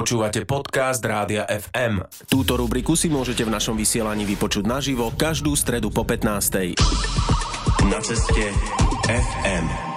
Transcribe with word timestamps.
Počúvate 0.00 0.48
podcast 0.48 1.04
Rádia 1.04 1.44
FM. 1.44 2.00
Túto 2.24 2.56
rubriku 2.56 2.96
si 2.96 3.12
môžete 3.12 3.44
v 3.44 3.52
našom 3.52 3.76
vysielaní 3.76 4.24
vypočuť 4.24 4.64
naživo 4.64 5.12
každú 5.12 5.52
stredu 5.52 5.92
po 5.92 6.08
15. 6.08 6.72
Na 7.84 8.00
ceste 8.00 8.48
FM. 9.12 9.89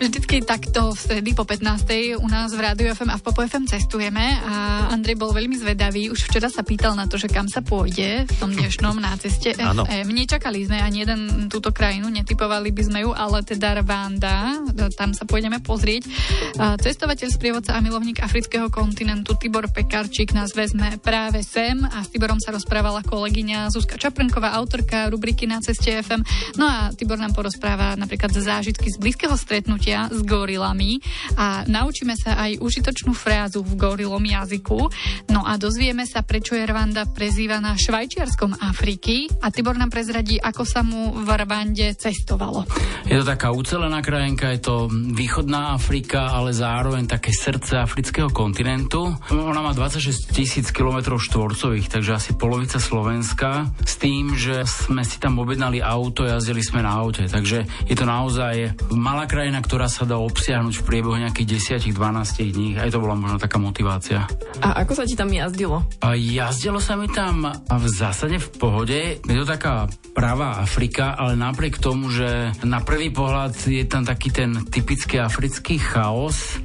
Vždycky 0.00 0.40
takto 0.40 0.96
v 0.96 0.98
stredy 0.98 1.36
po 1.36 1.44
15. 1.44 2.16
u 2.16 2.28
nás 2.32 2.56
v 2.56 2.64
Rádiu 2.64 2.88
FM 2.96 3.12
a 3.12 3.20
v 3.20 3.22
Popo 3.22 3.44
FM 3.44 3.68
cestujeme 3.68 4.32
a 4.40 4.88
Andrej 4.88 5.20
bol 5.20 5.28
veľmi 5.28 5.60
zvedavý. 5.60 6.08
Už 6.08 6.24
včera 6.24 6.48
sa 6.48 6.64
pýtal 6.64 6.96
na 6.96 7.04
to, 7.04 7.20
že 7.20 7.28
kam 7.28 7.52
sa 7.52 7.60
pôjde 7.60 8.24
v 8.24 8.34
tom 8.40 8.48
dnešnom 8.48 8.96
na 8.96 9.12
ceste 9.20 9.52
ano. 9.60 9.84
FM. 9.84 10.08
Nečakali 10.08 10.64
sme 10.64 10.80
ani 10.80 11.04
jeden 11.04 11.52
túto 11.52 11.68
krajinu, 11.68 12.08
netypovali 12.08 12.72
by 12.72 12.82
sme 12.88 12.98
ju, 13.04 13.12
ale 13.12 13.44
teda 13.44 13.84
Rwanda, 13.84 14.64
tam 14.96 15.12
sa 15.12 15.28
pôjdeme 15.28 15.60
pozrieť. 15.60 16.08
Cestovateľ, 16.80 17.28
sprievodca 17.28 17.76
a 17.76 17.84
milovník 17.84 18.24
afrického 18.24 18.72
kontinentu 18.72 19.36
Tibor 19.36 19.68
Pekarčík 19.68 20.32
nás 20.32 20.56
vezme 20.56 20.96
práve 21.04 21.44
sem 21.44 21.76
a 21.76 22.00
s 22.00 22.08
Tiborom 22.08 22.40
sa 22.40 22.56
rozprávala 22.56 23.04
kolegyňa 23.04 23.68
Zuzka 23.68 24.00
Čaprnková, 24.00 24.56
autorka 24.56 25.12
rubriky 25.12 25.44
na 25.44 25.60
ceste 25.60 25.92
FM. 25.92 26.24
No 26.56 26.64
a 26.64 26.88
Tibor 26.96 27.20
nám 27.20 27.36
porozpráva 27.36 28.00
napríklad 28.00 28.32
zážitky 28.32 28.88
z 28.88 28.96
blízkeho 28.96 29.36
stretnutia 29.36 29.88
stretnutia 29.90 30.06
s 30.10 30.20
gorilami 30.22 31.02
a 31.34 31.66
naučíme 31.66 32.14
sa 32.14 32.38
aj 32.38 32.62
užitočnú 32.62 33.10
frázu 33.10 33.62
v 33.66 33.74
gorilom 33.74 34.22
jazyku. 34.22 34.78
No 35.30 35.42
a 35.42 35.58
dozvieme 35.58 36.06
sa, 36.06 36.22
prečo 36.22 36.54
je 36.54 36.62
Rwanda 36.62 37.10
prezývaná 37.10 37.74
Švajčiarskom 37.74 38.62
Afriky 38.62 39.26
a 39.42 39.50
Tibor 39.50 39.74
nám 39.74 39.90
prezradí, 39.90 40.38
ako 40.38 40.62
sa 40.62 40.86
mu 40.86 41.10
v 41.26 41.28
Rwande 41.28 41.98
cestovalo. 41.98 42.66
Je 43.06 43.18
to 43.18 43.26
taká 43.26 43.50
ucelená 43.50 43.98
krajinka, 43.98 44.54
je 44.54 44.62
to 44.62 44.74
východná 44.90 45.74
Afrika, 45.74 46.30
ale 46.30 46.54
zároveň 46.54 47.10
také 47.10 47.34
srdce 47.34 47.82
afrického 47.82 48.30
kontinentu. 48.30 49.10
Ona 49.32 49.60
má 49.64 49.72
26 49.74 50.30
tisíc 50.30 50.70
km 50.70 51.18
štvorcových, 51.18 51.90
takže 51.90 52.14
asi 52.14 52.30
polovica 52.38 52.78
Slovenska, 52.78 53.74
s 53.82 53.98
tým, 53.98 54.38
že 54.38 54.62
sme 54.68 55.02
si 55.02 55.18
tam 55.18 55.42
objednali 55.42 55.82
auto, 55.82 56.28
jazdili 56.28 56.62
sme 56.62 56.84
na 56.84 56.94
aute. 56.94 57.26
Takže 57.26 57.66
je 57.88 57.96
to 57.96 58.04
naozaj 58.06 58.76
malá 58.92 59.24
krajina, 59.24 59.58
ktorá 59.64 59.79
ktorá 59.80 59.96
sa 59.96 60.04
dá 60.04 60.20
obsiahnuť 60.20 60.76
v 60.76 60.84
priebehu 60.84 61.16
nejakých 61.16 61.80
10-12 61.80 62.52
dní. 62.52 62.76
Aj 62.76 62.92
to 62.92 63.00
bola 63.00 63.16
možno 63.16 63.40
taká 63.40 63.56
motivácia. 63.56 64.28
A 64.60 64.84
ako 64.84 64.92
sa 64.92 65.08
ti 65.08 65.16
tam 65.16 65.32
jazdilo? 65.32 65.80
A 66.04 66.12
jazdilo 66.20 66.84
sa 66.84 67.00
mi 67.00 67.08
tam 67.08 67.48
v 67.64 67.86
zásade 67.88 68.36
v 68.36 68.48
pohode. 68.60 69.16
Je 69.24 69.36
to 69.40 69.48
taká 69.48 69.88
pravá 70.12 70.60
Afrika, 70.60 71.16
ale 71.16 71.32
napriek 71.32 71.80
tomu, 71.80 72.12
že 72.12 72.52
na 72.60 72.84
prvý 72.84 73.08
pohľad 73.08 73.56
je 73.56 73.80
tam 73.88 74.04
taký 74.04 74.28
ten 74.28 74.52
typický 74.68 75.16
africký 75.16 75.80
chaos, 75.80 76.60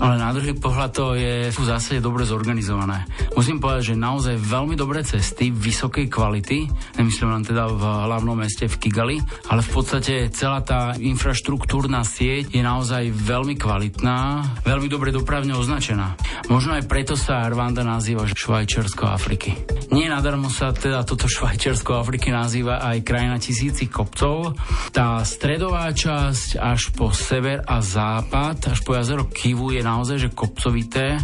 ale 0.00 0.16
na 0.16 0.32
druhý 0.32 0.56
pohľad 0.56 0.90
to 0.96 1.14
je 1.14 1.52
v 1.52 1.64
zásade 1.68 2.00
dobre 2.00 2.24
zorganizované. 2.24 3.04
Musím 3.36 3.60
povedať, 3.60 3.92
že 3.92 4.00
naozaj 4.00 4.40
veľmi 4.40 4.74
dobré 4.74 5.04
cesty, 5.04 5.52
vysokej 5.52 6.08
kvality, 6.08 6.66
nemyslím 6.96 7.36
len 7.36 7.44
teda 7.44 7.68
v 7.68 7.82
hlavnom 7.84 8.34
meste 8.34 8.64
v 8.66 8.80
Kigali, 8.80 9.16
ale 9.52 9.60
v 9.60 9.70
podstate 9.70 10.32
celá 10.32 10.64
tá 10.64 10.96
infraštruktúrna 10.96 12.00
sieť 12.02 12.50
je 12.50 12.62
naozaj 12.64 13.12
veľmi 13.12 13.60
kvalitná, 13.60 14.18
veľmi 14.64 14.88
dobre 14.88 15.12
dopravne 15.12 15.52
označená. 15.52 16.16
Možno 16.48 16.80
aj 16.80 16.88
preto 16.88 17.14
sa 17.14 17.44
Rwanda 17.46 17.84
nazýva 17.84 18.24
Švajčiarsko 18.24 19.04
Afriky. 19.04 19.52
Nie 19.92 20.08
nadarmo 20.08 20.48
sa 20.48 20.72
teda 20.72 21.04
toto 21.04 21.28
Švajčiarsko 21.28 22.00
Afriky 22.00 22.32
nazýva 22.32 22.80
aj 22.80 23.04
krajina 23.04 23.36
tisícich 23.36 23.92
kopcov. 23.92 24.56
Tá 24.94 25.20
stredová 25.28 25.92
časť 25.92 26.56
až 26.56 26.94
po 26.96 27.12
sever 27.12 27.60
a 27.68 27.84
západ, 27.84 28.72
až 28.72 28.80
po 28.80 28.96
jazero 28.96 29.28
Kivu 29.28 29.74
je 29.74 29.82
naozaj 29.90 30.16
že 30.22 30.30
kopcovité. 30.30 31.18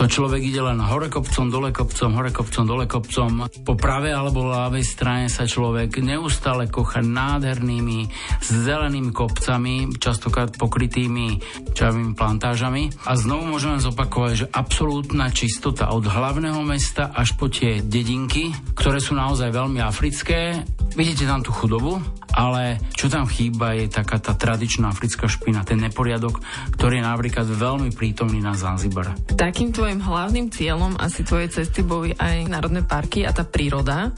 To 0.00 0.08
človek 0.08 0.40
ide 0.40 0.64
len 0.64 0.80
hore 0.80 1.12
kopcom, 1.12 1.52
dole 1.52 1.70
kopcom, 1.70 2.16
hore 2.16 2.32
kopcom, 2.32 2.64
dole 2.64 2.86
kopcom. 2.88 3.48
Po 3.64 3.74
pravej 3.76 4.16
alebo 4.16 4.48
ľavej 4.48 4.84
strane 4.84 5.26
sa 5.28 5.44
človek 5.44 6.00
neustále 6.00 6.72
kocha 6.72 7.04
nádhernými 7.04 8.08
zelenými 8.40 9.12
kopcami, 9.12 9.92
častokrát 10.00 10.56
pokrytými 10.56 11.40
čavými 11.76 12.16
plantážami. 12.16 12.88
A 13.04 13.12
znovu 13.20 13.44
môžeme 13.44 13.76
zopakovať, 13.82 14.32
že 14.32 14.46
absolútna 14.48 15.28
čistota 15.28 15.92
od 15.92 16.08
hlavného 16.08 16.64
mesta 16.64 17.12
až 17.12 17.36
po 17.36 17.52
tie 17.52 17.84
dedinky, 17.84 18.54
ktoré 18.72 19.02
sú 19.02 19.12
naozaj 19.12 19.52
veľmi 19.52 19.82
africké. 19.84 20.64
Vidíte 20.96 21.28
tam 21.28 21.44
tú 21.44 21.52
chudobu, 21.52 22.00
ale 22.34 22.82
čo 22.96 23.06
tam 23.06 23.30
chýba 23.30 23.78
je 23.78 23.86
taká 23.86 24.18
tá 24.18 24.34
tradičná 24.34 24.90
africká 24.90 25.30
špina, 25.30 25.62
ten 25.62 25.78
neporiadok, 25.78 26.42
ktorý 26.74 26.98
je 26.98 27.04
napríklad 27.06 27.46
veľmi 27.46 27.94
prítomný 27.94 28.42
na 28.42 28.58
Zanzibar. 28.58 29.14
Takým 29.38 29.70
tvojim 29.70 30.02
hlavným 30.02 30.50
cieľom 30.50 30.98
asi 30.98 31.22
tvojej 31.22 31.62
cesty 31.62 31.86
boli 31.86 32.10
aj 32.16 32.50
národné 32.50 32.82
parky 32.82 33.22
a 33.22 33.30
tá 33.30 33.46
príroda. 33.46 34.10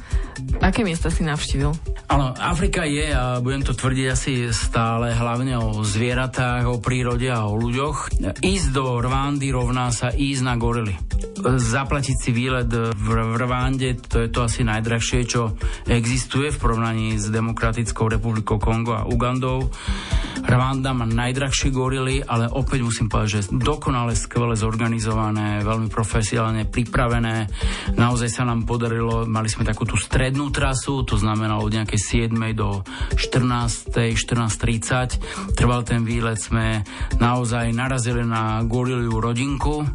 Aké 0.64 0.80
miesta 0.86 1.12
si 1.12 1.22
navštívil? 1.26 1.70
Áno, 2.08 2.32
Afrika 2.40 2.88
je, 2.88 3.12
a 3.12 3.38
budem 3.44 3.62
to 3.62 3.76
tvrdiť 3.76 4.06
asi 4.08 4.32
stále, 4.50 5.12
hlavne 5.12 5.60
o 5.60 5.84
zvierat 5.84 6.22
zvieratách, 6.22 6.64
o 6.70 6.78
prírode 6.78 7.28
a 7.32 7.48
o 7.50 7.58
ľuďoch. 7.58 8.22
Ísť 8.40 8.68
do 8.70 9.00
Rwandy 9.02 9.50
rovná 9.50 9.90
sa 9.90 10.14
ísť 10.14 10.42
na 10.46 10.54
gorily. 10.54 10.94
Zaplatiť 11.42 12.16
si 12.16 12.30
výlet 12.30 12.70
v 12.70 13.06
Rwande, 13.34 13.98
to 14.06 14.22
je 14.22 14.28
to 14.30 14.46
asi 14.46 14.62
najdrahšie, 14.62 15.26
čo 15.26 15.58
existuje 15.90 16.54
v 16.54 16.60
porovnaní 16.62 17.18
s 17.18 17.26
Demokratickou 17.26 18.01
republikou 18.08 18.56
Kongo 18.56 18.96
a 18.96 19.06
Ugandou. 19.06 19.68
Rwanda 20.42 20.90
má 20.90 21.06
najdrahšie 21.06 21.70
gorily, 21.70 22.18
ale 22.18 22.50
opäť 22.50 22.82
musím 22.82 23.06
povedať, 23.06 23.30
že 23.30 23.54
dokonale 23.54 24.18
skvele 24.18 24.58
zorganizované, 24.58 25.62
veľmi 25.62 25.86
profesionálne 25.86 26.66
pripravené. 26.66 27.46
Naozaj 27.94 28.28
sa 28.32 28.42
nám 28.42 28.66
podarilo, 28.66 29.22
mali 29.22 29.46
sme 29.46 29.62
takú 29.62 29.86
tú 29.86 29.94
strednú 29.94 30.50
trasu, 30.50 31.06
to 31.06 31.14
znamená 31.14 31.62
od 31.62 31.70
nejakej 31.70 32.26
7. 32.26 32.34
do 32.58 32.82
14. 33.14 34.18
14.30. 34.18 35.54
Trval 35.54 35.86
ten 35.86 36.02
výlet, 36.02 36.40
sme 36.42 36.82
naozaj 37.22 37.70
narazili 37.70 38.26
na 38.26 38.66
goriliu 38.66 39.22
rodinku. 39.22 39.86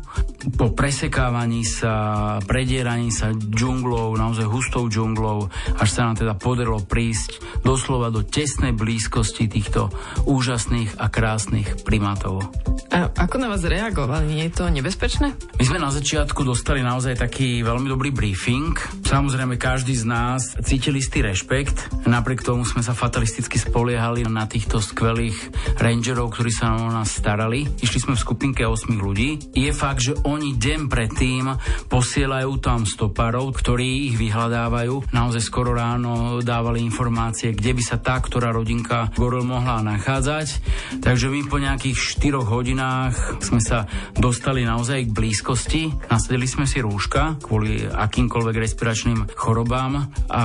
Po 0.56 0.72
presekávaní 0.72 1.68
sa, 1.68 2.38
predieraní 2.45 3.12
sa 3.12 3.35
džunglou, 3.35 4.16
naozaj 4.16 4.47
hustou 4.47 4.88
džunglou, 4.88 5.51
až 5.75 5.89
sa 5.91 6.07
nám 6.07 6.24
teda 6.24 6.39
podarilo 6.39 6.79
prísť 6.79 7.44
doslova 7.68 7.96
do 8.13 8.21
tesnej 8.21 8.77
blízkosti 8.77 9.49
týchto 9.49 9.89
úžasných 10.29 11.01
a 11.01 11.09
krásnych 11.09 11.81
primátov. 11.81 12.45
A 12.93 13.09
ako 13.09 13.35
na 13.41 13.49
vás 13.49 13.65
reagovali? 13.65 14.29
Nie 14.29 14.47
je 14.47 14.61
to 14.61 14.69
nebezpečné? 14.69 15.33
My 15.57 15.63
sme 15.65 15.81
na 15.81 15.89
začiatku 15.89 16.45
dostali 16.45 16.85
naozaj 16.85 17.17
taký 17.17 17.65
veľmi 17.65 17.89
dobrý 17.89 18.13
briefing. 18.13 18.77
Samozrejme, 19.07 19.56
každý 19.56 19.95
z 19.95 20.03
nás 20.03 20.59
cítil 20.68 21.00
istý 21.00 21.23
rešpekt. 21.23 22.03
Napriek 22.03 22.44
tomu 22.44 22.68
sme 22.68 22.84
sa 22.84 22.91
fatalisticky 22.91 23.56
spoliehali 23.56 24.28
na 24.28 24.44
týchto 24.51 24.84
skvelých 24.84 25.47
rangerov, 25.79 26.35
ktorí 26.35 26.51
sa 26.51 26.75
o 26.75 26.91
nás 26.91 27.16
starali. 27.16 27.63
Išli 27.79 28.03
sme 28.03 28.13
v 28.19 28.23
skupinke 28.28 28.68
8 28.68 29.00
ľudí. 29.00 29.56
Je 29.56 29.72
fakt, 29.72 30.03
že 30.03 30.12
oni 30.28 30.59
deň 30.59 30.91
predtým 30.91 31.56
posielajú 31.88 32.59
tam 32.59 32.84
stopárov, 32.84 33.56
ktorí 33.56 34.12
ich 34.12 34.19
vyhľadávajú. 34.19 35.16
Naozaj 35.16 35.39
skoro 35.39 35.72
ráno 35.72 36.44
dávali 36.44 36.84
informácie, 36.84 37.56
kde 37.56 37.79
by 37.79 37.84
sa 37.88 38.03
tá, 38.03 38.19
ktorá 38.19 38.51
rodinka 38.51 39.07
goril 39.16 39.47
mohla 39.47 39.79
nachádzať. 39.88 40.59
Takže 41.00 41.31
my 41.31 41.47
po 41.47 41.63
nejakých 41.63 41.95
4 41.95 42.44
hodinách 42.44 43.39
sme 43.39 43.63
sa 43.63 43.88
dostali 44.19 44.68
naozaj 44.68 45.07
k 45.07 45.16
blízkosti. 45.16 46.12
Nasadili 46.12 46.44
sme 46.44 46.68
si 46.68 46.84
rúška 46.84 47.39
kvôli 47.39 47.88
akýmkoľvek 47.88 48.56
respiračným 48.59 48.95
chorobám 49.35 50.09
a 50.31 50.43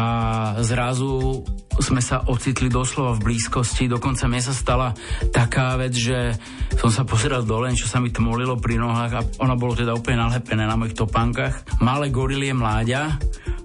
zrazu 0.60 1.40
sme 1.80 2.04
sa 2.04 2.28
ocitli 2.28 2.68
doslova 2.68 3.16
v 3.16 3.32
blízkosti. 3.32 3.88
Dokonca 3.88 4.28
mne 4.28 4.42
sa 4.44 4.52
stala 4.52 4.92
taká 5.32 5.80
vec, 5.80 5.96
že 5.96 6.36
som 6.76 6.92
sa 6.92 7.08
pozeral 7.08 7.48
dole, 7.48 7.72
čo 7.72 7.88
sa 7.88 7.96
mi 7.96 8.12
tmolilo 8.12 8.60
pri 8.60 8.76
nohách 8.76 9.12
a 9.16 9.24
ona 9.40 9.56
bolo 9.56 9.72
teda 9.72 9.96
úplne 9.96 10.20
nalepené 10.20 10.68
na 10.68 10.76
mojich 10.76 10.98
topánkach. 10.98 11.64
Malé 11.80 12.12
gorilie 12.12 12.52
mláďa, 12.52 13.16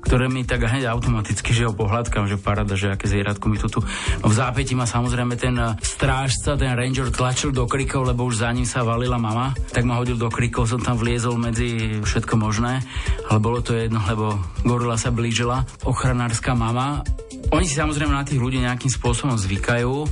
ktoré 0.07 0.31
mi 0.31 0.47
tak 0.47 0.63
hneď 0.63 0.87
automaticky, 0.87 1.51
že 1.51 1.67
ho 1.67 1.75
pohľadkám, 1.75 2.31
že 2.31 2.39
parada, 2.39 2.79
že 2.79 2.95
aké 2.95 3.11
zvieratko 3.11 3.45
mi 3.51 3.59
tu 3.59 3.67
tu. 3.67 3.83
V 4.23 4.31
zápäti 4.31 4.71
ma 4.71 4.87
samozrejme 4.87 5.35
ten 5.35 5.51
eh, 5.59 5.75
strážca, 5.83 6.55
ten 6.55 6.71
ranger 6.71 7.11
tlačil 7.11 7.51
do 7.51 7.67
krikov, 7.67 8.07
lebo 8.07 8.23
už 8.23 8.39
za 8.39 8.49
ním 8.55 8.63
sa 8.63 8.87
valila 8.87 9.19
mama, 9.19 9.51
tak 9.75 9.83
ma 9.83 9.99
hodil 9.99 10.15
do 10.15 10.31
krikov, 10.31 10.71
som 10.71 10.79
tam 10.79 10.95
vliezol 10.95 11.35
medzi 11.35 11.99
všetko 11.99 12.39
možné, 12.39 12.79
ale 13.27 13.39
bolo 13.43 13.59
to 13.59 13.75
jedno, 13.75 13.99
lebo 14.07 14.39
gorila 14.63 14.95
sa 14.95 15.11
blížila, 15.11 15.67
ochranárska 15.83 16.55
mama 16.55 17.03
oni 17.47 17.63
si 17.63 17.79
samozrejme 17.79 18.11
na 18.11 18.27
tých 18.27 18.43
ľudí 18.43 18.59
nejakým 18.59 18.91
spôsobom 18.91 19.39
zvykajú 19.39 20.03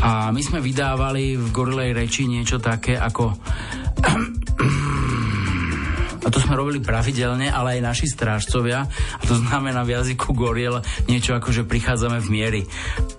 a 0.00 0.32
my 0.32 0.40
sme 0.40 0.64
vydávali 0.64 1.36
v 1.36 1.46
gorilej 1.52 1.92
reči 1.92 2.24
niečo 2.24 2.56
také 2.56 2.96
ako 2.96 3.36
a 6.22 6.28
to 6.28 6.38
sme 6.42 6.58
robili 6.58 6.82
pravidelne, 6.82 7.50
ale 7.50 7.78
aj 7.78 7.86
naši 7.86 8.06
strážcovia, 8.10 8.86
a 8.90 9.22
to 9.24 9.38
znamená 9.38 9.82
v 9.86 9.94
jazyku 9.98 10.34
goriel 10.34 10.82
niečo 11.06 11.34
ako, 11.36 11.54
že 11.54 11.62
prichádzame 11.68 12.18
v 12.22 12.28
miery. 12.28 12.62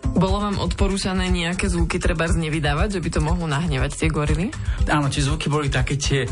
Bolo 0.10 0.42
vám 0.42 0.58
odporúčané 0.58 1.30
nejaké 1.30 1.70
zvuky 1.70 2.02
treba 2.02 2.26
nevydávať, 2.26 2.98
že 2.98 3.04
by 3.04 3.10
to 3.14 3.22
mohlo 3.22 3.46
nahnevať 3.46 3.92
tie 3.94 4.10
gorily? 4.10 4.50
Áno, 4.90 5.06
tie 5.08 5.22
zvuky 5.22 5.48
boli 5.48 5.70
také 5.70 5.96
tie... 5.96 6.26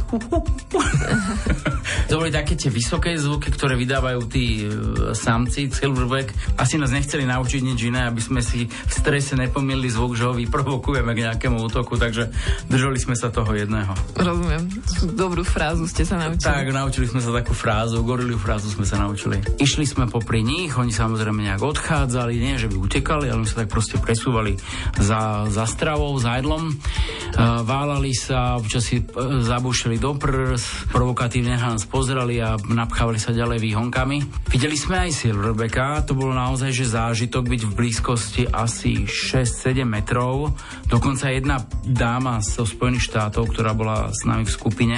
to 2.10 2.14
boli 2.18 2.34
také 2.34 2.58
tie 2.58 2.74
vysoké 2.74 3.14
zvuky, 3.22 3.54
ktoré 3.54 3.78
vydávajú 3.78 4.22
tí 4.28 4.66
uh, 4.66 5.14
samci, 5.14 5.69
silverback. 5.69 6.34
Asi 6.58 6.81
nás 6.81 6.90
nechceli 6.90 7.30
naučiť 7.30 7.62
nič 7.62 7.80
iné, 7.86 8.10
aby 8.10 8.18
sme 8.18 8.42
si 8.42 8.66
v 8.66 8.92
strese 8.92 9.38
nepomýlili 9.38 9.94
zvuk, 9.94 10.18
že 10.18 10.25
ho 10.25 10.34
vyprovokujeme 10.34 11.14
k 11.14 11.30
nejakému 11.30 11.62
útoku, 11.62 12.02
takže 12.02 12.34
držali 12.68 12.98
sme 12.98 13.14
sa 13.14 13.30
toho 13.30 13.54
jedného. 13.54 13.94
Rozumiem. 14.18 14.68
Dobrú 15.14 15.46
frázu 15.46 15.86
ste 15.86 16.02
sa 16.02 16.18
naučili. 16.18 16.50
Tak, 16.50 16.56
naučili 16.65 17.06
sme 17.06 17.21
sa 17.21 17.30
takú 17.30 17.54
frázu, 17.54 18.01
goriliu 18.01 18.42
frázu 18.42 18.74
sme 18.74 18.81
sa 18.81 18.98
naučili. 18.98 19.38
Išli 19.62 19.86
sme 19.86 20.09
popri 20.09 20.42
nich, 20.42 20.74
oni 20.74 20.89
samozrejme 20.89 21.45
nejak 21.45 21.62
odchádzali, 21.62 22.33
nie 22.33 22.57
že 22.57 22.65
by 22.65 22.81
utekali, 22.81 23.30
ale 23.30 23.45
my 23.45 23.48
sa 23.48 23.62
tak 23.62 23.69
proste 23.69 24.01
presúvali 24.01 24.57
za, 24.98 25.45
za 25.54 25.69
stravou, 25.69 26.18
za 26.18 26.42
jedlom. 26.42 26.74
Uh, 26.74 27.62
válali 27.62 28.18
sa, 28.18 28.57
občas 28.57 28.89
si 28.89 29.06
uh, 29.06 29.45
zabúšili 29.45 30.01
do 30.01 30.18
prs, 30.18 30.89
provokatívne 30.89 31.54
nás 31.54 31.86
pozerali 31.86 32.42
a 32.42 32.57
napchávali 32.57 33.21
sa 33.21 33.30
ďalej 33.30 33.62
výhonkami. 33.62 34.50
Videli 34.50 34.74
sme 34.74 35.06
aj 35.06 35.13
Silverbacka, 35.13 36.09
to 36.09 36.18
bolo 36.18 36.33
naozaj 36.33 36.74
že 36.74 36.89
zážitok 36.89 37.45
byť 37.45 37.62
v 37.69 37.71
blízkosti 37.77 38.44
asi 38.50 39.06
6-7 39.06 39.86
metrov. 39.86 40.57
Dokonca 40.89 41.30
jedna 41.30 41.62
dáma 41.86 42.42
zo 42.42 42.65
Spojených 42.65 43.13
štátov, 43.13 43.54
ktorá 43.54 43.77
bola 43.77 44.09
s 44.09 44.25
nami 44.25 44.50
v 44.50 44.56
skupine, 44.57 44.98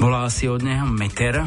bola 0.00 0.24
asi 0.24 0.48
od 0.48 0.64
neho 0.64 0.85
meter. 0.86 1.42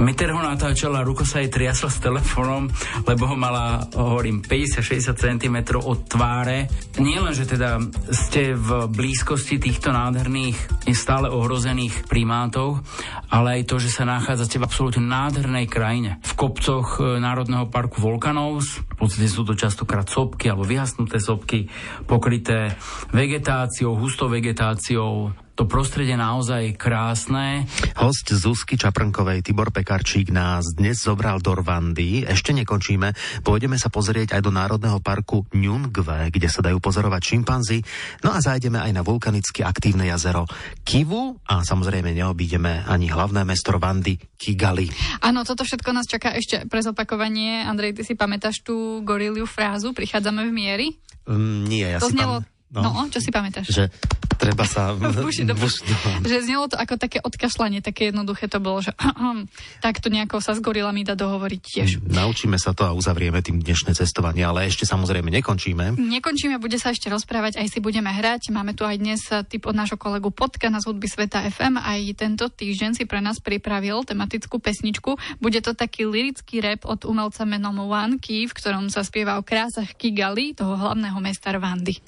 Meter 0.00 0.32
ho 0.32 0.40
natáčala, 0.40 1.04
ruka 1.04 1.28
sa 1.28 1.44
jej 1.44 1.52
triasla 1.52 1.90
s 1.92 2.00
telefónom, 2.00 2.72
lebo 3.04 3.28
ho 3.28 3.36
mala, 3.36 3.84
hovorím, 3.92 4.40
50-60 4.40 5.12
cm 5.12 5.56
od 5.76 6.08
tváre. 6.08 6.72
Nie 6.96 7.20
len, 7.20 7.36
že 7.36 7.44
teda 7.44 7.76
ste 8.08 8.56
v 8.56 8.88
blízkosti 8.88 9.60
týchto 9.60 9.92
nádherných, 9.92 10.88
stále 10.96 11.28
ohrozených 11.28 12.08
primátov, 12.08 12.80
ale 13.28 13.60
aj 13.60 13.62
to, 13.68 13.76
že 13.76 13.92
sa 13.92 14.08
nachádzate 14.08 14.56
v 14.56 14.66
absolútne 14.66 15.04
nádhernej 15.04 15.66
krajine. 15.68 16.18
V 16.24 16.32
kopcoch 16.34 16.98
e, 16.98 17.20
Národného 17.20 17.68
parku 17.68 18.00
Volkanovs, 18.00 18.80
v 18.80 18.96
podstate 18.96 19.28
sú 19.28 19.44
to 19.44 19.52
častokrát 19.52 20.08
sopky 20.08 20.48
alebo 20.48 20.64
vyhasnuté 20.64 21.20
sopky, 21.20 21.68
pokryté 22.08 22.74
vegetáciou, 23.12 23.96
hustou 23.96 24.32
vegetáciou, 24.32 25.32
to 25.60 25.68
prostredie 25.68 26.16
naozaj 26.16 26.72
krásne. 26.80 27.68
Host 28.00 28.32
Zuzky 28.32 28.80
Čaprnkovej, 28.80 29.44
Tibor 29.44 29.68
Pekarčík, 29.68 30.32
nás 30.32 30.64
dnes 30.72 31.04
zobral 31.04 31.36
do 31.44 31.52
Rwandy. 31.52 32.24
Ešte 32.24 32.56
nekončíme. 32.56 33.12
Pôjdeme 33.44 33.76
sa 33.76 33.92
pozrieť 33.92 34.40
aj 34.40 34.48
do 34.48 34.56
Národného 34.56 35.04
parku 35.04 35.44
Nyungve, 35.52 36.32
kde 36.32 36.48
sa 36.48 36.64
dajú 36.64 36.80
pozorovať 36.80 37.20
šimpanzi. 37.20 37.84
No 38.24 38.32
a 38.32 38.40
zájdeme 38.40 38.80
aj 38.80 38.88
na 38.88 39.04
vulkanicky 39.04 39.60
aktívne 39.60 40.08
jazero 40.08 40.48
Kivu 40.80 41.36
a 41.44 41.60
samozrejme 41.60 42.08
neobídeme 42.16 42.88
ani 42.88 43.12
hlavné 43.12 43.44
mesto 43.44 43.76
Rwandy 43.76 44.16
Kigali. 44.40 44.88
Áno, 45.20 45.44
toto 45.44 45.68
všetko 45.68 45.92
nás 45.92 46.08
čaká 46.08 46.32
ešte 46.40 46.64
pre 46.72 46.80
zopakovanie. 46.80 47.68
Andrej, 47.68 48.00
ty 48.00 48.08
si 48.08 48.16
pamätáš 48.16 48.64
tú 48.64 49.04
goriliu 49.04 49.44
frázu 49.44 49.92
Prichádzame 49.92 50.40
v 50.48 50.52
miery? 50.56 50.86
Mm, 51.28 51.60
nie, 51.68 51.84
ja 51.84 52.00
to 52.00 52.08
si 52.08 52.16
znelo... 52.16 52.40
Pam... 52.40 52.59
No, 52.70 52.86
no, 52.86 53.10
čo 53.10 53.18
si 53.18 53.34
pamätáš? 53.34 53.66
Že 53.66 53.90
treba 54.38 54.62
sa... 54.62 54.94
buši, 55.26 55.42
do 55.42 55.58
buši. 55.58 55.82
Že 56.22 56.38
znelo 56.46 56.70
to 56.70 56.78
ako 56.78 56.94
také 57.02 57.18
odkašľanie, 57.18 57.82
také 57.82 58.14
jednoduché 58.14 58.46
to 58.46 58.62
bolo, 58.62 58.78
že 58.78 58.94
tak 59.84 59.98
to 59.98 60.06
nejako 60.06 60.38
sa 60.38 60.54
s 60.54 60.62
gorilami 60.62 61.02
dá 61.02 61.18
dohovoriť 61.18 61.60
tiež. 61.60 61.90
Mm, 61.98 62.14
naučíme 62.14 62.56
sa 62.62 62.70
to 62.70 62.86
a 62.86 62.94
uzavrieme 62.94 63.42
tým 63.42 63.58
dnešné 63.58 63.98
cestovanie, 63.98 64.46
ale 64.46 64.70
ešte 64.70 64.86
samozrejme 64.86 65.28
nekončíme. 65.42 65.98
Nekončíme, 65.98 66.62
bude 66.62 66.78
sa 66.78 66.94
ešte 66.94 67.10
rozprávať, 67.10 67.58
aj 67.58 67.66
si 67.74 67.78
budeme 67.82 68.08
hrať. 68.14 68.54
Máme 68.54 68.78
tu 68.78 68.86
aj 68.86 68.96
dnes 69.02 69.20
typ 69.50 69.66
od 69.66 69.74
nášho 69.74 69.98
kolegu 69.98 70.30
Potka 70.30 70.70
na 70.70 70.78
hudby 70.78 71.10
Sveta 71.10 71.42
FM. 71.50 71.82
Aj 71.82 72.00
tento 72.14 72.46
týždeň 72.46 72.96
si 72.96 73.04
pre 73.04 73.18
nás 73.18 73.42
pripravil 73.42 74.06
tematickú 74.06 74.62
pesničku. 74.62 75.42
Bude 75.42 75.58
to 75.58 75.74
taký 75.74 76.06
lirický 76.06 76.62
rap 76.62 76.86
od 76.86 77.02
umelca 77.02 77.42
menom 77.42 77.82
One 77.82 78.22
Key, 78.22 78.46
v 78.46 78.54
ktorom 78.54 78.94
sa 78.94 79.02
spieva 79.02 79.36
o 79.36 79.44
krásach 79.44 79.98
Kigali, 79.98 80.54
toho 80.54 80.78
hlavného 80.78 81.18
mesta 81.18 81.50
Rwandy. 81.50 81.98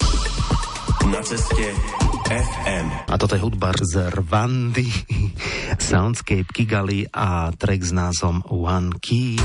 Na 1.11 1.19
ceste 1.19 1.75
FM. 2.31 2.87
A 3.11 3.15
toto 3.19 3.35
je 3.35 3.43
hudba 3.43 3.75
z 3.75 4.07
Rwandy, 4.13 4.87
Soundscape 5.75 6.47
Kigali 6.47 7.03
a 7.11 7.51
track 7.51 7.83
s 7.83 7.91
názvom 7.91 8.43
One 8.47 8.95
Key. 9.03 9.35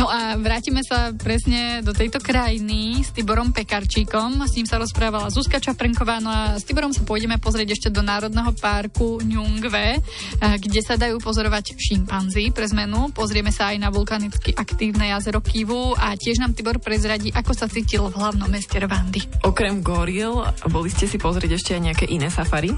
No 0.00 0.08
a 0.08 0.32
vrátime 0.40 0.80
sa 0.80 1.12
presne 1.12 1.84
do 1.84 1.92
tejto 1.92 2.24
krajiny 2.24 3.04
s 3.04 3.12
Tiborom 3.12 3.52
Pekarčíkom. 3.52 4.40
S 4.48 4.56
ním 4.56 4.64
sa 4.64 4.80
rozprávala 4.80 5.28
Zuzka 5.28 5.60
Čaprnková. 5.60 6.24
No 6.24 6.32
a 6.32 6.56
s 6.56 6.64
Tiborom 6.64 6.88
sa 6.88 7.04
pôjdeme 7.04 7.36
pozrieť 7.36 7.76
ešte 7.76 7.88
do 7.92 8.00
Národného 8.00 8.48
parku 8.56 9.20
Nyungve, 9.20 10.00
kde 10.40 10.80
sa 10.80 10.96
dajú 10.96 11.20
pozorovať 11.20 11.76
šimpanzi 11.76 12.48
pre 12.48 12.64
zmenu. 12.72 13.12
Pozrieme 13.12 13.52
sa 13.52 13.76
aj 13.76 13.76
na 13.76 13.92
vulkanicky 13.92 14.56
aktívne 14.56 15.12
jazero 15.12 15.44
Kivu 15.44 15.92
a 15.92 16.16
tiež 16.16 16.40
nám 16.40 16.56
Tibor 16.56 16.80
prezradí, 16.80 17.28
ako 17.36 17.52
sa 17.52 17.68
cítil 17.68 18.08
v 18.08 18.16
hlavnom 18.16 18.48
meste 18.48 18.80
Rwandy. 18.80 19.44
Okrem 19.44 19.84
goril, 19.84 20.48
boli 20.72 20.88
ste 20.88 21.12
si 21.12 21.20
pozrieť 21.20 21.60
ešte 21.60 21.76
aj 21.76 21.82
nejaké 21.92 22.04
iné 22.08 22.32
safari? 22.32 22.72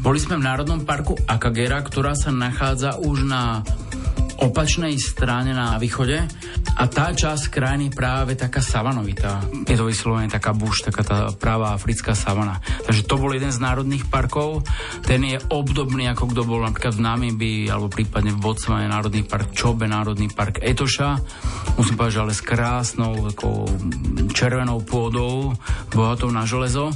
Boli 0.00 0.16
sme 0.16 0.40
v 0.40 0.48
Národnom 0.48 0.88
parku 0.88 1.20
Akagera, 1.28 1.84
ktorá 1.84 2.16
sa 2.16 2.32
nachádza 2.32 2.96
už 2.96 3.28
na 3.28 3.60
opačnej 4.42 4.98
strane 4.98 5.54
na 5.54 5.78
východe 5.78 6.18
a 6.74 6.84
tá 6.90 7.14
časť 7.14 7.48
krajiny 7.52 7.94
práve 7.94 8.34
taká 8.34 8.58
savanovitá. 8.58 9.38
Je 9.70 9.78
to 9.78 9.86
vyslovene 9.86 10.26
taká 10.26 10.50
buš, 10.50 10.82
taká 10.82 11.02
tá 11.06 11.18
práva 11.30 11.70
africká 11.76 12.18
savana. 12.18 12.58
Takže 12.82 13.06
to 13.06 13.14
bol 13.20 13.30
jeden 13.30 13.54
z 13.54 13.62
národných 13.62 14.10
parkov. 14.10 14.66
Ten 15.06 15.22
je 15.22 15.38
obdobný, 15.38 16.10
ako 16.10 16.34
kto 16.34 16.42
bol 16.42 16.60
napríklad 16.66 16.98
v 16.98 17.04
Namibii 17.06 17.62
alebo 17.70 17.86
prípadne 17.92 18.34
v 18.34 18.42
Botswane 18.42 18.90
Národný 18.90 19.22
park 19.22 19.54
Čobe, 19.54 19.86
Národný 19.86 20.26
park 20.34 20.58
Etoša. 20.58 21.10
Musím 21.78 21.94
povedať, 21.94 22.14
že 22.18 22.22
ale 22.26 22.34
s 22.34 22.42
krásnou 22.42 23.12
ako 23.30 23.70
červenou 24.34 24.82
pôdou, 24.82 25.54
bohatou 25.94 26.34
na 26.34 26.42
železo. 26.42 26.90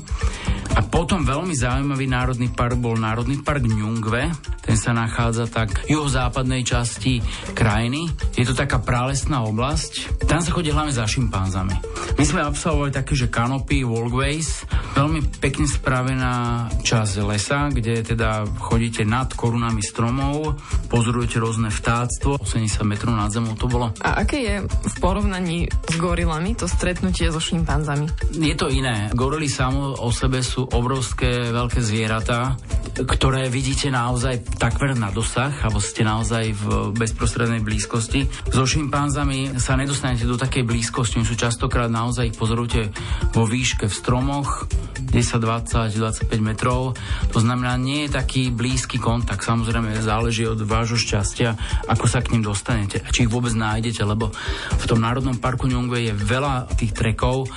A 0.77 0.85
potom 0.85 1.25
veľmi 1.25 1.57
zaujímavý 1.57 2.05
národný 2.05 2.53
park 2.53 2.77
bol 2.77 3.01
Národný 3.01 3.41
park 3.41 3.65
Nyungve. 3.65 4.29
Ten 4.61 4.77
sa 4.77 4.93
nachádza 4.93 5.49
tak 5.49 5.89
v 5.89 5.97
juhozápadnej 5.97 6.69
časti 6.69 7.25
krajiny. 7.57 8.13
Je 8.37 8.45
to 8.45 8.53
taká 8.53 8.85
pralesná 8.85 9.41
oblasť. 9.49 10.21
Tam 10.29 10.45
sa 10.45 10.53
chodí 10.53 10.69
hlavne 10.69 10.93
za 10.93 11.09
šimpanzami. 11.09 11.73
My 12.21 12.25
sme 12.29 12.45
absolvovali 12.45 12.93
také, 12.93 13.17
že 13.17 13.33
kanopy, 13.33 13.89
walkways, 13.89 14.69
veľmi 14.93 15.41
pekne 15.41 15.65
spravená 15.65 16.69
časť 16.85 17.25
lesa, 17.25 17.73
kde 17.73 18.05
teda 18.05 18.45
chodíte 18.61 19.01
nad 19.09 19.33
korunami 19.33 19.81
stromov, 19.81 20.61
pozorujete 20.93 21.41
rôzne 21.41 21.73
vtáctvo, 21.73 22.37
80 22.37 22.85
metrov 22.85 23.17
nad 23.17 23.33
zemou 23.33 23.57
to 23.57 23.65
bolo. 23.65 23.97
A 24.05 24.21
aké 24.29 24.45
je 24.45 24.55
v 24.69 24.95
porovnaní 25.01 25.73
s 25.73 25.95
gorilami 25.97 26.53
to 26.53 26.69
stretnutie 26.69 27.33
so 27.33 27.41
šimpanzami? 27.41 28.13
Je 28.37 28.53
to 28.53 28.69
iné. 28.69 29.09
Gorily 29.17 29.49
samo 29.49 29.97
o 29.97 30.13
sebe 30.13 30.45
sú 30.45 30.66
obrovské, 30.73 31.53
veľké 31.53 31.81
zvieratá, 31.83 32.57
ktoré 33.05 33.53
vidíte 33.53 33.93
naozaj 33.93 34.57
takmer 34.57 34.97
na 34.97 35.13
dosah, 35.13 35.53
alebo 35.61 35.85
ste 35.85 36.01
naozaj 36.01 36.57
v 36.57 36.67
bezprostrednej 36.97 37.61
blízkosti. 37.61 38.25
So 38.49 38.65
šimpanzami 38.65 39.61
sa 39.61 39.77
nedostanete 39.77 40.25
do 40.25 40.41
takej 40.41 40.65
blízkosti, 40.65 41.21
sú 41.21 41.37
častokrát 41.37 41.93
naozaj 41.93 42.33
ich 42.33 42.39
pozorujete 42.39 42.89
vo 43.37 43.45
výške 43.45 43.91
v 43.91 43.95
stromoch, 43.95 44.65
10, 44.97 45.39
20, 45.39 45.93
25 45.93 46.29
metrov. 46.41 46.97
To 47.31 47.39
znamená, 47.39 47.77
nie 47.77 48.09
je 48.09 48.17
taký 48.17 48.49
blízky 48.49 48.97
kontakt. 48.97 49.45
Samozrejme, 49.45 50.01
záleží 50.01 50.49
od 50.49 50.61
vášho 50.65 50.97
šťastia, 50.97 51.53
ako 51.87 52.05
sa 52.09 52.25
k 52.25 52.33
ním 52.35 52.49
dostanete 52.49 53.05
a 53.05 53.09
či 53.13 53.29
ich 53.29 53.33
vôbec 53.33 53.53
nájdete, 53.53 54.03
lebo 54.03 54.33
v 54.77 54.85
tom 54.89 55.05
Národnom 55.05 55.37
parku 55.37 55.69
Nyungwe 55.69 56.11
je 56.11 56.13
veľa 56.17 56.73
tých 56.75 56.97
trekov 56.97 57.49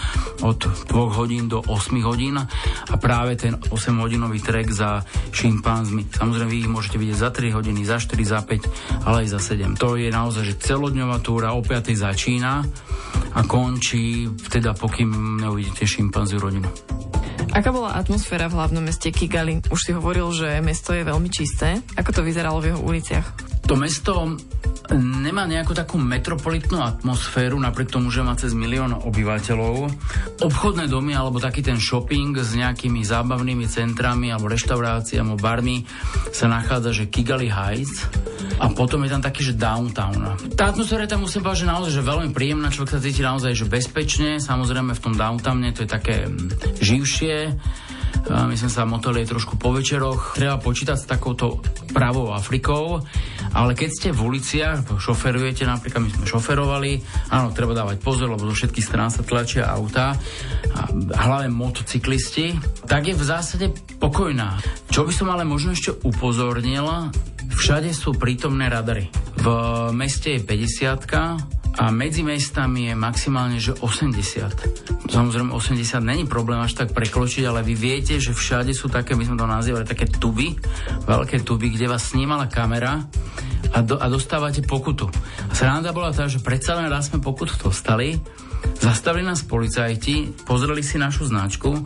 od 0.43 0.59
2 0.87 1.19
hodín 1.19 1.47
do 1.47 1.63
8 1.63 1.95
hodín 2.03 2.37
a 2.39 2.93
práve 2.99 3.39
ten 3.39 3.55
8-hodinový 3.55 4.43
trek 4.43 4.67
za 4.75 5.07
šimpanzmi. 5.31 6.11
Samozrejme, 6.11 6.51
vy 6.51 6.59
ich 6.67 6.71
môžete 6.71 6.99
vidieť 6.99 7.17
za 7.17 7.29
3 7.31 7.55
hodiny, 7.55 7.87
za 7.87 7.97
4, 7.97 8.19
za 8.27 8.39
5, 8.43 9.07
ale 9.07 9.23
aj 9.23 9.27
za 9.33 9.39
7 9.39 9.59
7. 9.59 9.75
To 9.75 9.99
je 9.99 10.07
naozaj, 10.07 10.43
že 10.47 10.55
celodňová 10.55 11.19
túra 11.19 11.51
o 11.51 11.59
5. 11.59 11.91
začína 11.91 12.63
a 13.35 13.41
končí 13.43 14.31
teda, 14.47 14.71
pokým 14.71 15.41
neuvidíte 15.43 15.83
šimpanziu 15.83 16.39
rodinu. 16.39 16.71
Aká 17.49 17.73
bola 17.73 17.97
atmosféra 17.97 18.47
v 18.47 18.55
hlavnom 18.55 18.85
meste 18.85 19.09
Kigali? 19.11 19.59
Už 19.73 19.79
si 19.81 19.91
hovoril, 19.91 20.29
že 20.31 20.61
mesto 20.61 20.93
je 20.93 21.03
veľmi 21.03 21.27
čisté. 21.27 21.81
Ako 21.97 22.13
to 22.13 22.21
vyzeralo 22.21 22.61
v 22.61 22.71
jeho 22.71 22.79
uliciach? 22.79 23.58
To 23.69 23.77
mesto 23.77 24.33
nemá 24.97 25.45
nejakú 25.45 25.77
takú 25.77 26.01
metropolitnú 26.01 26.81
atmosféru, 26.81 27.61
napriek 27.61 27.93
tomu, 27.93 28.09
že 28.09 28.25
má 28.25 28.33
cez 28.33 28.57
milión 28.57 28.97
obyvateľov. 28.97 29.93
Obchodné 30.41 30.89
domy 30.89 31.13
alebo 31.13 31.37
taký 31.37 31.61
ten 31.61 31.77
shopping 31.77 32.33
s 32.33 32.57
nejakými 32.57 33.05
zábavnými 33.05 33.69
centrami 33.69 34.33
alebo 34.33 34.49
reštauráciami 34.49 35.37
barmi 35.37 35.85
sa 36.33 36.49
nachádza, 36.49 37.05
že 37.05 37.13
Kigali 37.13 37.53
Heights 37.53 38.09
A 38.57 38.73
potom 38.73 39.05
je 39.05 39.13
tam 39.13 39.21
taký, 39.21 39.45
že 39.45 39.53
downtown. 39.53 40.35
Tá 40.57 40.73
atmosféra 40.73 41.05
tam 41.05 41.29
musím 41.29 41.45
povedať, 41.45 41.63
že 41.63 41.71
naozaj 41.71 41.91
že 41.93 42.03
veľmi 42.03 42.29
príjemná, 42.33 42.73
človek 42.73 42.97
sa 42.97 43.03
cíti 43.05 43.21
naozaj 43.21 43.53
že 43.53 43.69
bezpečne, 43.69 44.41
samozrejme 44.41 44.97
v 44.97 45.03
tom 45.05 45.13
downtowne 45.13 45.69
to 45.77 45.85
je 45.85 45.89
také 45.89 46.25
mm, 46.25 46.81
živšie 46.81 47.53
my 48.27 48.55
sme 48.57 48.67
sa 48.67 48.83
motali 48.83 49.23
trošku 49.23 49.55
po 49.55 49.71
večeroch. 49.71 50.35
Treba 50.35 50.59
počítať 50.59 50.97
s 50.99 51.07
takouto 51.07 51.63
pravou 51.95 52.35
Afrikou, 52.35 52.99
ale 53.55 53.71
keď 53.73 53.89
ste 53.89 54.09
v 54.11 54.19
uliciach, 54.27 54.85
šoferujete, 54.99 55.63
napríklad 55.63 56.03
my 56.03 56.11
sme 56.11 56.25
šoferovali, 56.27 56.91
áno, 57.31 57.55
treba 57.55 57.71
dávať 57.71 58.03
pozor, 58.03 58.35
lebo 58.35 58.45
zo 58.51 58.55
všetkých 58.57 58.85
strán 58.85 59.09
sa 59.09 59.25
tlačia 59.25 59.69
auta, 59.69 60.13
a 61.15 61.19
hlavne 61.25 61.49
motocyklisti, 61.49 62.57
tak 62.85 63.09
je 63.09 63.15
v 63.17 63.23
zásade 63.23 63.65
pokojná. 63.97 64.61
Čo 64.89 65.07
by 65.07 65.11
som 65.13 65.27
ale 65.33 65.47
možno 65.47 65.73
ešte 65.73 65.95
upozornil, 66.05 67.13
všade 67.53 67.89
sú 67.93 68.15
prítomné 68.15 68.69
radary. 68.69 69.09
V 69.39 69.47
meste 69.95 70.37
je 70.37 70.41
50 70.43 71.58
a 71.79 71.95
medzi 71.95 72.27
mestami 72.27 72.91
je 72.91 72.95
maximálne, 72.99 73.55
že 73.55 73.71
80. 73.71 75.07
Samozrejme 75.07 75.55
80 75.55 76.03
není 76.03 76.27
problém 76.27 76.59
až 76.59 76.75
tak 76.75 76.91
prekločiť, 76.91 77.47
ale 77.47 77.63
vy 77.63 77.71
viete, 77.71 78.19
že 78.19 78.35
všade 78.35 78.75
sú 78.75 78.91
také, 78.91 79.15
my 79.15 79.23
sme 79.23 79.39
to 79.39 79.47
nazývali, 79.47 79.87
také 79.87 80.11
tuby, 80.11 80.59
veľké 81.07 81.47
tuby, 81.47 81.71
kde 81.71 81.87
vás 81.87 82.11
snímala 82.11 82.51
kamera 82.51 83.07
a, 83.71 83.79
do, 83.79 83.95
a 83.95 84.11
dostávate 84.11 84.59
pokutu. 84.59 85.07
A 85.47 85.53
sranda 85.55 85.95
bola 85.95 86.11
tá, 86.11 86.27
že 86.27 86.43
predsa 86.43 86.75
len 86.75 86.91
raz 86.91 87.07
sme 87.07 87.23
pokutu 87.23 87.55
dostali, 87.55 88.19
zastavili 88.83 89.23
nás 89.23 89.47
policajti, 89.47 90.43
pozreli 90.43 90.83
si 90.83 90.99
našu 90.99 91.31
značku 91.31 91.79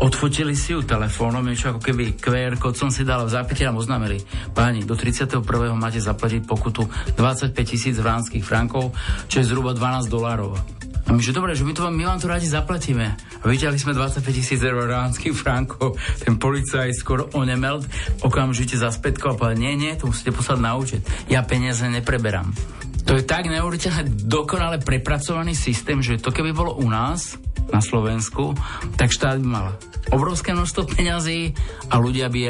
odfotili 0.00 0.56
si 0.56 0.72
ju 0.72 0.80
telefónom, 0.86 1.44
niečo 1.44 1.74
ako 1.74 1.80
keby 1.82 2.16
QR 2.16 2.56
kód 2.56 2.78
som 2.78 2.88
si 2.88 3.04
dal 3.04 3.26
v 3.28 3.34
zápite 3.34 3.66
nám 3.66 3.80
oznámili. 3.80 4.22
Páni, 4.56 4.86
do 4.86 4.96
31. 4.96 5.42
máte 5.76 6.00
zaplatiť 6.00 6.46
pokutu 6.48 6.88
25 7.18 7.52
tisíc 7.64 7.96
vránskych 7.98 8.44
frankov, 8.46 8.96
čo 9.28 9.42
je 9.42 9.48
zhruba 9.48 9.76
12 9.76 10.08
dolárov. 10.08 10.56
A 11.02 11.10
my, 11.10 11.18
že 11.18 11.34
dobre, 11.34 11.58
že 11.58 11.66
my, 11.66 11.74
to, 11.74 11.90
my 11.90 12.04
vám 12.06 12.22
to 12.22 12.30
radi 12.30 12.46
zaplatíme. 12.46 13.06
A 13.42 13.44
vyťahli 13.44 13.74
sme 13.74 13.90
25 13.90 14.22
tisíc 14.32 14.62
eur 14.62 14.86
ránskych 14.86 15.34
frankov. 15.34 15.98
Ten 16.22 16.38
policajt 16.38 16.94
skoro 16.94 17.26
onemel, 17.34 17.82
okamžite 18.22 18.78
za 18.78 18.94
spätko 18.94 19.34
a 19.34 19.36
povedal, 19.36 19.58
nie, 19.58 19.74
nie, 19.74 19.98
to 19.98 20.06
musíte 20.06 20.30
poslať 20.30 20.58
na 20.62 20.72
účet. 20.78 21.02
Ja 21.26 21.42
peniaze 21.42 21.82
nepreberám. 21.90 22.54
To 23.02 23.18
je 23.18 23.26
tak 23.26 23.50
neuveriteľne 23.50 24.30
dokonale 24.30 24.78
prepracovaný 24.78 25.58
systém, 25.58 25.98
že 25.98 26.22
to 26.22 26.30
keby 26.30 26.54
bolo 26.54 26.78
u 26.78 26.86
nás, 26.86 27.34
na 27.70 27.84
Slovensku, 27.84 28.56
tak 28.98 29.14
štát 29.14 29.38
by 29.38 29.46
mal 29.46 29.66
obrovské 30.10 30.50
množstvo 30.50 30.98
peňazí 30.98 31.54
a 31.88 31.96
ľudia 32.02 32.26
by 32.26 32.40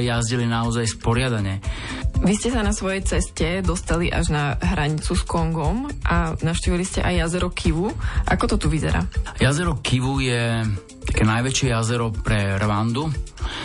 jazdili 0.00 0.46
naozaj 0.46 0.94
sporiadane. 0.94 1.58
Vy 2.20 2.36
ste 2.36 2.52
sa 2.52 2.60
na 2.60 2.76
svojej 2.76 3.00
ceste 3.02 3.64
dostali 3.64 4.12
až 4.12 4.30
na 4.30 4.44
hranicu 4.60 5.16
s 5.16 5.24
Kongom 5.24 5.88
a 6.04 6.36
navštívili 6.38 6.84
ste 6.84 7.00
aj 7.00 7.26
jazero 7.26 7.48
Kivu. 7.48 7.88
Ako 8.28 8.44
to 8.44 8.56
tu 8.60 8.66
vyzerá? 8.68 9.02
Jazero 9.40 9.80
Kivu 9.80 10.20
je 10.20 10.64
také 11.00 11.24
najväčšie 11.24 11.72
jazero 11.72 12.12
pre 12.12 12.60
Rwandu. 12.60 13.08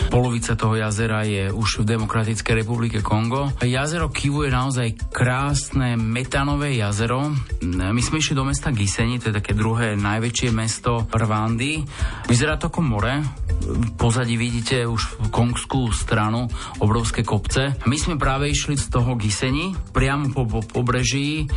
Polovica 0.09 0.55
toho 0.55 0.77
jazera 0.79 1.25
je 1.25 1.51
už 1.51 1.83
v 1.83 1.97
Demokratickej 1.97 2.63
republike 2.63 2.99
Kongo. 3.03 3.51
Jazero 3.61 4.07
Kivu 4.13 4.47
je 4.47 4.51
naozaj 4.53 5.11
krásne 5.11 5.97
metanové 5.99 6.77
jazero. 6.77 7.33
My 7.65 8.01
sme 8.01 8.21
išli 8.21 8.37
do 8.37 8.47
mesta 8.47 8.71
Giseni, 8.71 9.19
to 9.19 9.31
je 9.31 9.39
také 9.41 9.57
druhé 9.57 9.97
najväčšie 9.99 10.49
mesto 10.55 11.07
Rwandy. 11.09 11.83
Vyzerá 12.29 12.55
to 12.55 12.71
ako 12.71 12.81
more, 12.85 13.21
pozadí 13.97 14.37
vidíte 14.37 14.85
už 14.85 15.31
kongskú 15.33 15.89
stranu, 15.91 16.47
obrovské 16.79 17.25
kopce. 17.25 17.73
My 17.89 17.97
sme 17.97 18.15
práve 18.21 18.51
išli 18.51 18.77
z 18.77 18.93
toho 18.93 19.17
Giseni, 19.17 19.73
priamo 19.91 20.29
po, 20.31 20.45
po 20.45 20.59
pobreží. 20.61 21.49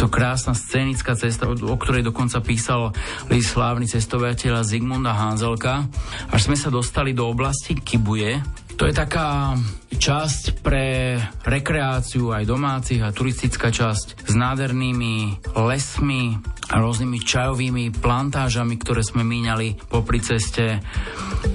To 0.00 0.08
krásna 0.08 0.56
scenická 0.56 1.12
cesta, 1.18 1.44
o 1.50 1.76
ktorej 1.76 2.06
dokonca 2.06 2.40
písal 2.40 2.96
list 3.28 3.52
slávny 3.52 3.84
cestovateľa 3.84 4.64
Zigmunda 4.64 5.12
Hanzelka. 5.12 5.84
Až 6.32 6.48
sme 6.48 6.56
sa 6.56 6.72
dostali 6.72 7.12
do 7.12 7.28
oblasti 7.28 7.76
Kibuje, 7.76 8.40
to 8.80 8.88
je 8.88 8.96
taká 8.96 9.60
časť 9.92 10.64
pre 10.64 11.20
rekreáciu 11.44 12.32
aj 12.32 12.48
domácich 12.48 13.04
a 13.04 13.12
turistická 13.12 13.68
časť 13.68 14.24
s 14.24 14.32
nádhernými 14.32 15.44
lesmi 15.52 16.40
a 16.72 16.80
rôznymi 16.80 17.20
čajovými 17.20 17.84
plantážami, 18.00 18.80
ktoré 18.80 19.04
sme 19.04 19.20
míňali 19.20 19.92
popri 19.92 20.24
ceste. 20.24 20.80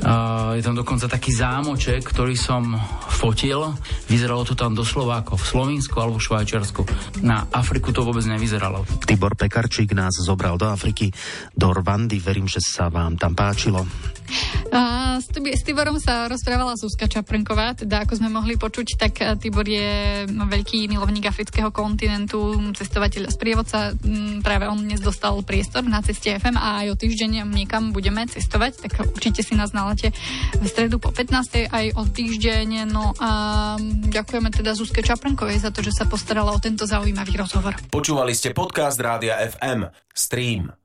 Uh, 0.06 0.54
je 0.54 0.62
tam 0.62 0.78
dokonca 0.78 1.10
taký 1.10 1.34
zámoček, 1.34 2.06
ktorý 2.06 2.38
som 2.38 2.78
fotil. 3.10 3.74
Vyzeralo 4.06 4.46
to 4.46 4.54
tam 4.54 4.78
doslova 4.78 5.26
ako 5.26 5.42
v 5.42 5.50
Slovensku 5.50 5.98
alebo 5.98 6.22
v 6.22 6.28
Švajčiarsku. 6.30 6.82
Na 7.26 7.50
Afriku 7.50 7.90
to 7.90 8.06
vôbec 8.06 8.22
nevyzeralo. 8.30 8.86
Tibor 9.10 9.34
Pekarčík 9.34 9.98
nás 9.98 10.14
zobral 10.22 10.62
do 10.62 10.70
Afriky, 10.70 11.10
do 11.58 11.74
Rwandy. 11.74 12.22
Verím, 12.22 12.46
že 12.46 12.62
sa 12.62 12.94
vám 12.94 13.18
tam 13.18 13.34
páčilo. 13.34 13.82
A 14.74 15.16
s, 15.22 15.30
s 15.32 15.62
Tiborom 15.64 16.02
sa 16.02 16.26
rozprávala 16.28 16.76
Zuzka 16.76 17.06
Čaprnková, 17.08 17.78
teda 17.78 18.04
ako 18.04 18.18
sme 18.18 18.30
mohli 18.34 18.58
počuť, 18.58 18.88
tak 18.98 19.14
eh, 19.22 19.38
Tibor 19.38 19.64
je 19.64 20.26
veľký 20.28 20.90
milovník 20.90 21.30
afrického 21.30 21.70
kontinentu, 21.70 22.58
cestovateľ 22.74 23.30
a 23.30 23.32
sprievodca. 23.32 23.78
Mm, 23.94 24.42
práve 24.42 24.66
on 24.68 24.82
dnes 24.82 25.00
dostal 25.00 25.38
priestor 25.46 25.86
na 25.86 26.02
ceste 26.02 26.34
FM 26.34 26.58
a 26.58 26.86
aj 26.86 26.88
o 26.92 26.96
týždeň 26.98 27.46
niekam 27.46 27.94
budeme 27.96 28.26
cestovať, 28.26 28.90
tak 28.90 28.92
určite 29.14 29.46
si 29.46 29.54
nás 29.54 29.72
nalete 29.72 30.12
v 30.58 30.66
stredu 30.66 30.98
po 30.98 31.14
15. 31.14 31.70
aj 31.70 31.86
o 31.96 32.04
týždeň. 32.04 32.90
No 32.90 33.14
a 33.22 33.30
ďakujeme 34.12 34.50
teda 34.52 34.74
Zuzke 34.76 35.06
Čaprnkovej 35.06 35.62
za 35.62 35.70
to, 35.72 35.86
že 35.86 35.94
sa 35.94 36.10
postarala 36.10 36.52
o 36.52 36.60
tento 36.60 36.84
zaujímavý 36.84 37.38
rozhovor. 37.40 37.78
Počúvali 37.92 38.34
ste 38.34 38.52
podcast 38.52 38.98
Rádia 39.00 39.40
FM. 39.40 39.88
Stream. 40.12 40.85